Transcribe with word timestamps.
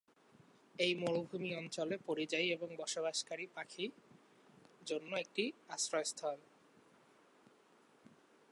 এই 0.75 0.93
মরুভূমি 0.95 1.49
অঞ্চলে 1.55 1.95
পরিযায়ী 2.05 2.47
এবং 2.51 2.69
বসবাসকারী 2.77 3.45
পাখি 3.55 3.85
জন্য 4.85 5.11
একটি 5.15 5.43
আশ্রয়স্থল। 5.69 6.39